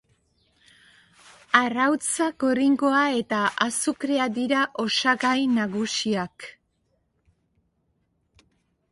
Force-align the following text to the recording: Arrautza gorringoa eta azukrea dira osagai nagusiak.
Arrautza 1.57 2.29
gorringoa 2.43 3.01
eta 3.17 3.41
azukrea 3.65 4.25
dira 4.37 4.61
osagai 4.85 5.37
nagusiak. 5.57 6.47